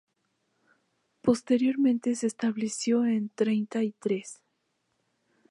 Posteriormente 1.21 2.15
se 2.15 2.25
estableció 2.25 3.05
en 3.05 3.29
Treinta 3.29 3.83
y 3.83 3.91
Tres. 3.91 4.41